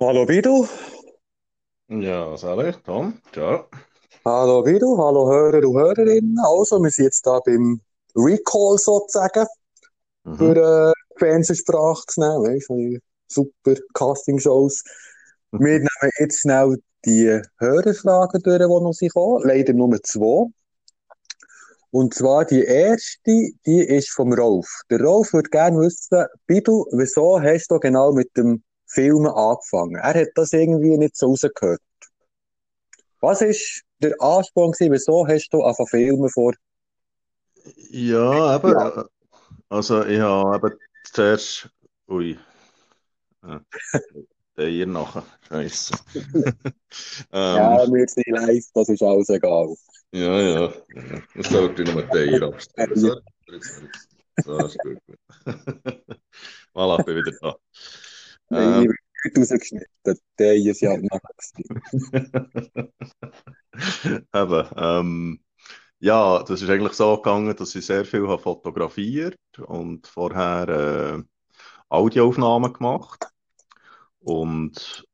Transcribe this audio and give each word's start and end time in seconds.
Hallo 0.00 0.24
Bidu, 0.26 0.66
Ja, 1.88 2.36
Sally, 2.36 2.72
Tom, 2.84 3.20
ciao. 3.32 3.68
hallo 4.24 4.62
Bidu, 4.62 4.96
hallo 4.98 5.26
Hörer 5.30 5.66
und 5.68 5.78
Hörerinnen. 5.78 6.38
Also, 6.44 6.78
wir 6.82 6.90
sind 6.90 7.06
jetzt 7.06 7.26
da 7.26 7.40
beim 7.44 7.80
Recall 8.14 8.78
sozusagen 8.78 9.46
für 10.36 10.56
Mhm. 10.56 10.56
äh, 10.56 10.92
Fernsehsprache 11.18 12.02
zu 12.08 12.20
nehmen, 12.20 12.44
weißt 12.44 12.70
du, 12.70 12.98
super 13.28 13.74
Castingshows. 13.94 14.82
Wir 15.52 15.78
nehmen 15.78 16.10
jetzt 16.18 16.40
schnell 16.40 16.78
die 17.04 17.40
Hörerfragen 17.58 18.42
durch, 18.42 18.58
die 18.58 18.64
noch 18.66 18.92
sind 18.92 19.08
gekommen. 19.08 19.42
Leider 19.46 19.72
nur 19.74 20.02
zwei. 20.02 20.46
Und 21.90 22.14
zwar 22.14 22.44
die 22.44 22.62
erste, 22.64 23.50
die 23.66 23.80
ist 23.80 24.10
vom 24.10 24.32
Rolf. 24.32 24.68
Der 24.90 25.00
Rolf 25.00 25.32
würde 25.32 25.48
gerne 25.50 25.78
wissen, 25.80 26.26
Bidu, 26.46 26.86
wieso 26.92 27.40
hast 27.40 27.70
du 27.70 27.78
genau 27.80 28.12
mit 28.12 28.36
dem 28.36 28.62
Filmen 28.86 29.26
angefangen? 29.26 29.96
Er 29.96 30.14
hat 30.14 30.28
das 30.34 30.52
irgendwie 30.52 30.96
nicht 30.98 31.16
so 31.16 31.28
rausgehört. 31.30 31.80
Was 33.20 33.42
ist 33.42 33.82
der 33.98 34.14
Ansporn 34.20 34.72
gewesen? 34.72 34.92
Wieso 34.92 35.26
hast 35.26 35.48
du 35.50 35.62
angefangen 35.62 35.88
filmen 35.88 36.28
vor 36.30 36.54
Ja, 37.90 38.56
eben, 38.56 38.70
Ja, 38.72 38.88
äh, 39.02 39.04
also 39.68 40.04
ich 40.04 40.20
habe 40.20 40.68
eben 40.68 40.78
zuerst, 41.04 41.68
ui, 42.08 42.38
äh, 43.44 43.58
der 44.56 44.68
hier 44.68 44.86
nachher, 44.86 45.24
Scheiße. 45.48 45.94
ja, 47.32 47.82
Ähm, 47.82 47.92
wir 47.92 48.08
sind 48.08 48.26
live, 48.28 48.64
das 48.74 48.88
ist 48.88 49.02
alles 49.02 49.28
egal. 49.28 49.74
ja, 50.12 50.40
ja, 50.40 50.60
ja. 50.60 50.72
Ich 51.34 51.46
sollte 51.48 51.84
nur 51.84 52.02
den 52.02 52.28
hier 52.28 52.42
abstellen. 52.42 52.96
So, 52.96 54.66
ist 54.66 54.78
gut. 54.82 54.98
gut. 55.04 55.18
Voilà, 56.74 57.02
bin 57.04 57.16
wieder 57.16 57.32
da. 57.40 57.56
Nein, 58.50 58.70
ich 58.70 58.74
Ähm, 58.78 58.88
bin 58.88 58.96
nicht 59.42 59.52
rausgeschnitten. 59.52 60.18
Der 60.38 60.56
ist 60.56 60.80
ja 60.80 60.96
eben, 64.34 64.68
ähm, 64.76 65.40
ja, 66.00 66.42
das 66.44 66.62
ist 66.62 66.70
eigentlich 66.70 66.94
so 66.94 67.16
gegangen, 67.16 67.56
dass 67.56 67.74
ich 67.74 67.86
sehr 67.86 68.04
viel 68.04 68.28
habe 68.28 68.42
fotografiert 68.42 69.36
und 69.66 70.06
vorher 70.06 70.68
äh, 71.20 71.24
Audioaufnahmen 71.90 72.72
gemacht. 72.74 73.26
Und 74.20 75.04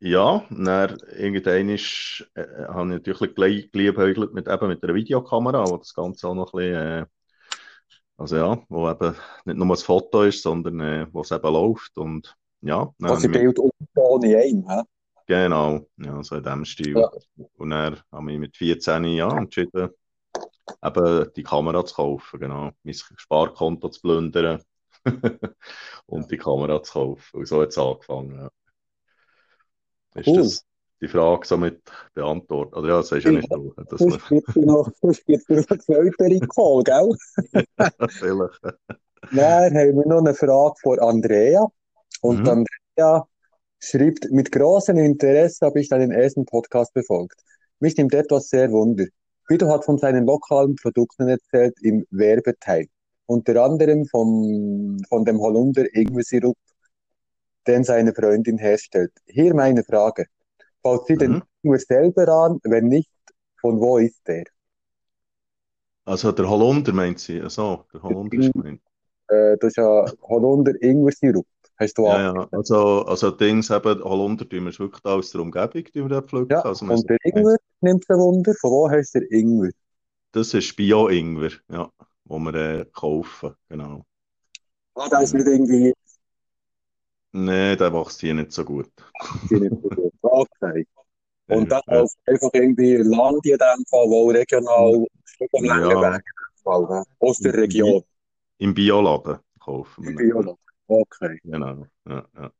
ja, 0.00 0.44
dann 0.50 0.98
irgendwann 1.16 1.70
ist, 1.70 2.28
äh, 2.34 2.44
habe 2.68 2.82
ich 2.96 3.06
natürlich 3.06 3.34
gleich 3.34 3.72
geliebäugelt 3.72 4.34
mit, 4.34 4.48
eben 4.48 4.68
mit 4.68 4.84
einer 4.84 4.94
Videokamera, 4.94 5.66
wo 5.70 5.78
das 5.78 5.94
Ganze 5.94 6.28
auch 6.28 6.34
noch 6.34 6.54
ein 6.54 6.58
bisschen, 6.60 6.74
äh, 7.04 7.06
also 8.16 8.36
ja, 8.36 8.58
wo 8.68 8.88
eben 8.90 9.14
nicht 9.44 9.56
nur 9.56 9.66
ein 9.66 9.76
Foto 9.76 10.22
ist, 10.22 10.42
sondern 10.42 10.80
äh, 10.80 11.06
wo 11.12 11.20
es 11.20 11.30
eben 11.30 11.52
läuft. 11.52 11.96
Und 11.98 12.36
ja, 12.62 12.78
habe 12.78 12.94
Also 13.10 13.28
Bild 13.28 13.58
und 13.58 14.24
in 14.24 14.34
einem, 14.36 14.68
hä? 14.68 14.82
genau, 15.26 15.86
ja, 15.98 16.22
so 16.22 16.36
in 16.36 16.42
dem 16.42 16.64
Stil. 16.64 16.96
Ja. 16.98 17.10
Und 17.56 17.70
dann 17.70 18.00
habe 18.12 18.32
ich 18.32 18.38
mit 18.38 18.56
14 18.56 19.04
ja, 19.04 19.36
entschieden, 19.36 19.90
eben 20.84 21.32
die 21.36 21.42
Kamera 21.42 21.84
zu 21.84 21.94
kaufen, 21.94 22.40
genau, 22.40 22.70
mein 22.82 22.94
Sparkonto 22.94 23.88
zu 23.90 24.00
plündern 24.00 24.62
und 26.06 26.30
die 26.30 26.36
Kamera 26.38 26.82
zu 26.82 26.92
kaufen. 26.92 27.38
Und 27.38 27.46
so 27.48 27.62
hat 27.62 27.70
es 27.70 27.78
angefangen. 27.78 28.36
Ja. 28.40 28.50
Ist 30.14 30.26
Cool. 30.26 30.36
das 30.38 30.64
die 31.02 31.08
Frage 31.08 31.46
somit 31.46 31.82
beantwortet? 32.14 32.74
Oder 32.76 32.88
ja, 32.88 32.96
das 32.98 33.08
sagst 33.08 33.26
ja 33.26 33.32
nicht 33.32 33.52
du. 33.52 33.74
Das 33.76 34.00
gibt 34.00 34.56
noch, 34.56 34.90
einen 35.02 35.14
zweiten 35.14 36.32
Recall, 36.32 36.82
gell? 36.84 37.16
vielleicht. 38.08 38.60
Dann 39.30 39.74
haben 39.74 39.96
wir 39.96 40.06
noch 40.06 40.18
eine 40.18 40.34
Frage 40.34 40.74
von 40.82 40.98
Andrea. 41.00 41.66
Und 42.22 42.40
Mhm. 42.42 42.48
Andrea 42.98 43.26
schreibt, 43.80 44.30
mit 44.30 44.50
großem 44.52 44.98
Interesse 44.98 45.66
habe 45.66 45.80
ich 45.80 45.88
deinen 45.88 46.10
ersten 46.10 46.44
Podcast 46.44 46.92
befolgt. 46.94 47.40
Mich 47.80 47.96
nimmt 47.96 48.14
etwas 48.14 48.48
sehr 48.48 48.70
wunder. 48.72 49.04
Guido 49.48 49.68
hat 49.68 49.84
von 49.84 49.98
seinen 49.98 50.26
lokalen 50.26 50.74
Produkten 50.76 51.28
erzählt 51.28 51.74
im 51.82 52.04
Werbeteil. 52.10 52.86
Unter 53.26 53.62
anderem 53.64 54.06
vom, 54.06 54.98
von 55.08 55.24
dem 55.24 55.38
Holunder 55.40 55.84
Ingwer-Sirup, 55.94 56.56
den 57.66 57.84
seine 57.84 58.14
Freundin 58.14 58.58
herstellt. 58.58 59.12
Hier 59.26 59.54
meine 59.54 59.82
Frage. 59.84 60.26
Baut 60.82 61.06
sie 61.06 61.16
den 61.16 61.32
Mhm. 61.32 61.42
Ingwer 61.62 61.80
selber 61.80 62.28
an? 62.28 62.60
Wenn 62.62 62.86
nicht, 62.88 63.10
von 63.60 63.80
wo 63.80 63.98
ist 63.98 64.26
der? 64.26 64.44
Also 66.04 66.32
der 66.32 66.48
Holunder 66.48 66.92
meint 66.92 67.18
sie. 67.18 67.40
Also, 67.40 67.84
der 67.92 68.00
Der 68.00 68.08
Holunder 68.10 68.38
ist 68.38 68.52
gemeint. 68.52 68.80
äh, 69.28 69.56
das 69.58 69.68
ist 69.70 69.76
ja 69.76 70.04
Holunder 70.22 70.72
Ingwer-Sirup. 70.80 71.46
Hast 71.78 71.98
du 71.98 72.06
Ja, 72.06 72.18
auch? 72.18 72.26
ja. 72.34 72.48
Also, 72.52 73.04
also 73.06 73.30
Dings 73.32 73.70
eben, 73.70 74.02
Holunder 74.04 74.48
tun 74.48 74.64
wir 74.64 74.78
wirklich 74.78 75.02
da 75.02 75.14
aus 75.14 75.30
der 75.32 75.40
Umgebung 75.42 75.84
tun 75.84 76.10
wir 76.10 76.22
pflücken. 76.22 76.50
Ja, 76.50 76.64
Also 76.64 76.86
und 76.86 77.08
der 77.08 77.18
Ingwer 77.24 77.56
nimmt 77.80 78.04
ein 78.10 78.18
Wunder. 78.18 78.52
Von 78.60 78.70
wo 78.72 78.90
du 79.14 79.20
den 79.20 79.28
Ingwer? 79.30 79.70
das 80.32 80.54
ist 80.54 80.76
Bio-Ingwer, 80.76 81.50
ja, 81.68 81.90
wo 82.24 82.38
wir 82.38 82.54
äh, 82.54 82.84
kaufen. 82.92 83.54
Genau. 83.68 84.06
Ah, 84.96 85.08
der 85.08 85.20
ist 85.22 85.32
Ja. 85.32 85.34
nicht 85.34 85.46
irgendwie, 85.46 85.92
Nee, 87.32 87.76
der 87.76 87.92
wächst 87.92 88.20
hier 88.20 88.34
nicht 88.34 88.50
so 88.52 88.64
gut. 88.64 88.90
die 89.50 89.60
nicht 89.60 89.76
so 89.82 89.90
gut. 89.90 90.12
Okay. 90.22 90.86
Und 91.48 91.70
Ja, 91.70 91.72
dann 91.72 91.82
ja. 91.88 92.02
auf 92.02 92.12
einfach 92.26 92.50
irgendwie 92.54 92.96
Land 92.96 93.46
in 93.46 93.58
dem 93.58 93.86
Fall, 93.90 94.08
wo 94.10 94.30
regional 94.30 95.06
Schubladen 95.24 95.80
Ja, 95.80 96.14
in 96.14 96.22
dem 96.22 96.62
Fall, 96.64 96.82
ne? 96.88 97.04
aus 97.20 97.38
der 97.38 97.54
Region. 97.54 98.02
im 98.58 98.74
Bioladen 98.74 99.38
kaufen 99.58 100.04
wir 100.04 100.12
Im. 100.12 100.24
Ja, 100.34 100.42
Bioladen. 100.42 100.56
Okay. 100.88 101.38
genau. 101.42 101.86
Ja, 102.08 102.24
ja. 102.34 102.50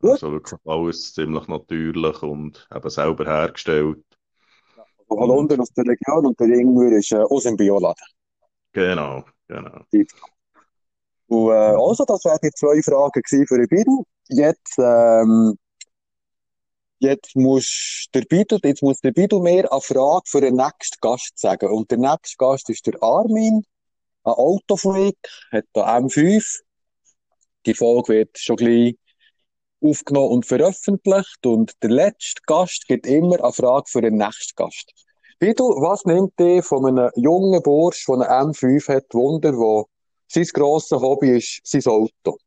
Gut. 0.00 0.10
Also 0.12 0.32
wirklich 0.32 0.60
alles 0.64 1.14
ziemlich 1.14 1.48
natürlich 1.48 2.22
und 2.22 2.68
eben 2.74 2.90
selber 2.90 3.24
hergestellt. 3.24 4.04
Also 4.76 4.90
Und 5.08 5.18
Holunder 5.20 5.60
aus 5.60 5.70
der 5.72 5.84
Region 5.84 6.26
und 6.26 6.38
der 6.40 6.48
Ingwer 6.48 6.92
ist 6.98 7.12
äh, 7.12 7.16
aus 7.16 7.44
dem 7.44 7.56
Bioladen. 7.56 8.04
genau, 8.72 9.24
genau. 9.48 9.80
Und, 11.28 11.50
äh, 11.50 11.54
also, 11.54 12.04
das 12.04 12.24
wären 12.24 12.38
die 12.42 12.50
zwei 12.52 12.82
Fragen 12.82 13.22
für 13.26 13.58
den 13.58 13.68
Bidu. 13.68 14.04
Jetzt, 14.28 14.78
ähm, 14.78 15.58
jetzt 16.98 17.34
muss 17.34 18.06
der 18.14 18.22
Bidu, 18.22 18.58
jetzt 18.62 18.82
muss 18.82 19.00
der 19.00 19.12
Bidu 19.12 19.40
mir 19.40 19.70
eine 19.70 19.80
Frage 19.80 20.24
für 20.26 20.40
den 20.40 20.56
nächsten 20.56 20.98
Gast 21.00 21.38
sagen. 21.38 21.70
Und 21.70 21.90
der 21.90 21.98
nächste 21.98 22.36
Gast 22.38 22.68
ist 22.70 22.86
der 22.86 23.02
Armin, 23.02 23.64
ein 24.24 24.32
Autofreak, 24.32 25.16
hat 25.52 25.64
da 25.72 25.96
M5. 25.96 26.62
Die 27.66 27.74
Folge 27.74 28.14
wird 28.14 28.38
schon 28.38 28.56
gleich 28.56 28.96
aufgenommen 29.80 30.30
und 30.30 30.46
veröffentlicht. 30.46 31.44
Und 31.44 31.72
der 31.82 31.90
letzte 31.90 32.40
Gast 32.46 32.86
gibt 32.88 33.06
immer 33.06 33.42
eine 33.42 33.52
Frage 33.52 33.86
für 33.88 34.00
den 34.00 34.16
nächsten 34.16 34.54
Gast. 34.56 34.92
Bidu, 35.38 35.64
was 35.80 36.04
nimmt 36.04 36.38
dich 36.38 36.64
von 36.64 36.86
einem 36.86 37.10
jungen 37.16 37.62
Bursch, 37.62 38.06
der 38.06 38.14
eine 38.16 38.28
M5 38.30 38.88
hat, 38.88 39.12
Wunder, 39.12 39.54
wo 39.56 39.86
sein 40.28 40.44
grosses 40.52 41.00
Hobby 41.00 41.36
ist, 41.36 41.60
sein 41.64 41.84
Auto? 41.86 42.38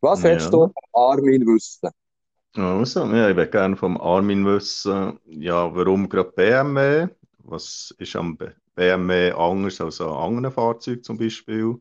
Was 0.00 0.22
Ja. 0.22 0.30
hättest 0.30 0.52
du 0.52 0.58
von 0.60 0.72
Armin 0.92 1.42
wissen? 1.46 1.90
Also, 2.54 3.04
ja, 3.06 3.30
ich 3.30 3.36
würde 3.36 3.50
gerne 3.50 3.76
vom 3.76 4.00
Armin 4.00 4.44
wissen, 4.46 5.18
ja, 5.26 5.74
warum 5.74 6.08
gerade 6.08 6.30
BMW? 6.32 7.08
Was 7.44 7.94
ist 7.98 8.16
am 8.16 8.36
BMW 8.74 9.32
anders 9.32 9.80
als 9.80 10.00
an 10.00 10.08
anderen 10.08 10.52
Fahrzeugen 10.52 11.02
zum 11.02 11.18
Beispiel? 11.18 11.80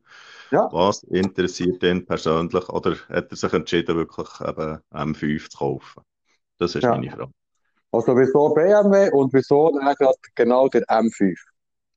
Ja, 0.51 0.69
Was 0.71 1.03
interessiert 1.03 1.83
ihn 1.83 2.05
persönlich? 2.05 2.69
Oder 2.69 2.95
hat 3.09 3.31
er 3.31 3.35
sich 3.35 3.53
entschieden, 3.53 3.95
wirklich 3.95 4.27
eben 4.41 4.79
M5 4.91 5.49
zu 5.49 5.57
kaufen? 5.57 6.03
Das 6.57 6.75
ist 6.75 6.83
ja. 6.83 6.91
meine 6.91 7.09
Frage. 7.11 7.31
Also 7.91 8.15
wieso 8.17 8.53
BMW 8.53 9.09
und 9.11 9.33
wieso 9.33 9.71
dann 9.71 9.95
gerade 9.95 10.17
genau 10.35 10.67
der 10.67 10.83
M5? 10.83 11.35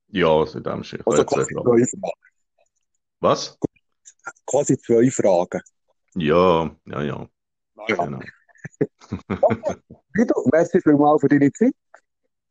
Ja, 0.09 0.29
also 0.29 0.59
in 0.59 0.65
dem. 0.65 0.81
Ich 0.83 1.07
Also 1.07 1.25
quasi 1.25 1.55
zwei 1.55 1.63
Fragen. 1.63 2.13
Was? 3.21 3.59
Quasi 4.47 4.79
zwei 4.79 5.11
Fragen. 5.11 5.63
Ja, 6.15 6.71
ja, 6.87 7.03
ja, 7.03 7.29
ja. 7.89 7.95
genau. 7.95 8.21
Okay. 9.43 9.77
Bidu, 10.13 10.35
merci 10.53 10.81
vielmals 10.81 11.21
für 11.21 11.29
deine 11.29 11.53
Zeit. 11.53 11.75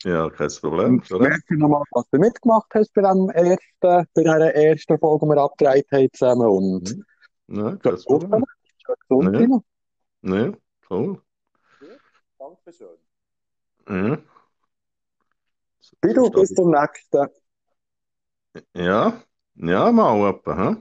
Ja, 0.03 0.29
kein 0.29 0.49
Problem. 0.49 1.03
Merci 1.09 1.55
nochmal, 1.57 1.83
dass 1.91 2.09
du 2.09 2.19
mitgemacht 2.19 2.69
hast 2.73 2.93
bei, 2.93 3.01
dem 3.01 3.29
ersten, 3.29 3.57
bei 3.81 4.05
dieser 4.15 4.55
ersten 4.55 4.97
Folge, 4.97 5.25
die 5.25 5.29
wir 5.31 5.41
abgedreht 5.41 5.87
haben 5.91 6.09
zusammen. 6.13 6.47
Und 6.47 6.95
Mhm. 6.95 7.05
Ja, 7.57 7.75
kein 7.77 7.95
Problem. 7.95 8.45
Gesund 9.09 9.63
Ja, 10.21 10.35
ja, 10.35 10.51
cool. 10.89 11.21
Ja, 11.81 11.87
Dankeschön. 12.37 12.87
Ja, 13.89 14.17
Bidu, 16.01 16.29
bis 16.29 16.53
zum 16.53 16.71
nächsten. 16.71 17.27
Ja, 18.73 19.21
ja, 19.55 19.91
mal 19.91 20.29
etwa, 20.29 20.55
hä? 20.55 20.75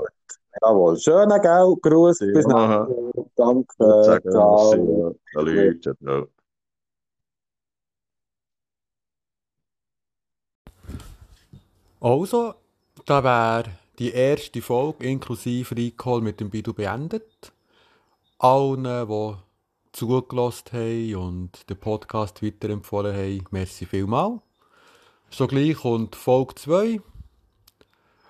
Jawohl. 0.62 0.96
Schönen 0.98 1.40
gell? 1.40 1.74
Gruß. 1.80 2.18
Bis 2.18 2.44
Ja, 2.46 2.88
ich 2.88 3.32
Danke. 3.36 4.20
Ciao. 4.30 5.14
Salut, 5.32 5.82
ciao, 5.82 6.28
Also, 12.00 12.54
da 13.06 13.24
wäre 13.24 13.70
die 13.98 14.12
erste 14.12 14.62
Folge 14.62 15.04
inklusive 15.04 15.76
Recall 15.76 16.20
mit 16.20 16.40
dem 16.40 16.50
Bidu 16.50 16.72
beendet. 16.72 17.52
Allen, 18.38 18.84
die 18.84 19.34
zugelassen 19.92 20.72
haben 20.72 21.14
und 21.16 21.68
den 21.68 21.76
Podcast 21.78 22.42
weiterempfohlen 22.42 23.16
haben. 23.16 23.44
Merci 23.50 23.84
vielmal. 23.86 24.40
Schon 25.30 25.48
gleich 25.48 25.76
kommt 25.76 26.14
Folge 26.14 26.54
2. 26.54 27.00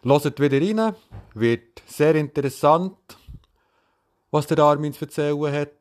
Hört 0.03 0.41
wieder 0.41 0.61
rein. 0.61 0.95
Wird 1.35 1.83
sehr 1.87 2.15
interessant, 2.15 2.97
was 4.31 4.47
der 4.47 4.59
Armin 4.61 4.95
zu 4.95 5.05
erzählen 5.05 5.53
hat. 5.53 5.73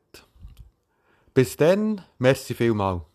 Bis 1.32 1.56
dann, 1.56 2.02
merci 2.18 2.52
vielmal. 2.52 3.07